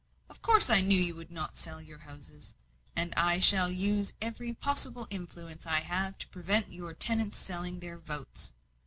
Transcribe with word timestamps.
"Of 0.31 0.41
course 0.41 0.71
I 0.71 0.81
knew 0.81 0.99
you 0.99 1.13
would 1.13 1.29
not 1.29 1.55
sell 1.55 1.79
your 1.79 1.99
houses; 1.99 2.55
and 2.95 3.13
I 3.15 3.39
shall 3.39 3.69
use 3.69 4.13
every 4.19 4.51
possible 4.55 5.05
influence 5.11 5.67
I 5.67 5.81
have 5.81 6.17
to 6.17 6.27
prevent 6.29 6.69
your 6.71 6.95
tenants 6.95 7.37
selling 7.37 7.81
their 7.81 7.99
votes. 7.99 8.51